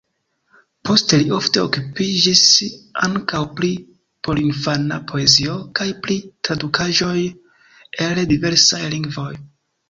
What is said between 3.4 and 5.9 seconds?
pri porinfana poezio kaj